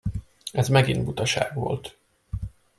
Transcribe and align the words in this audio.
Ez 0.51 0.67
megint 0.67 1.05
butaság 1.05 1.53
volt. 1.53 1.97